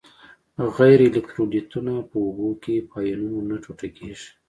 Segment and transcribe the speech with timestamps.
[0.77, 4.27] غیر الکترولیتونه په اوبو کې په آیونونو نه ټوټه کیږي.